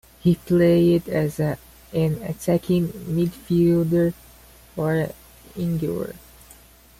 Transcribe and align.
He 0.19 0.33
played 0.33 1.07
as 1.09 1.39
an 1.39 1.57
attacking 1.93 2.87
midfielder 2.87 4.13
or 4.75 4.95
a 4.99 5.11
winger. 5.55 6.15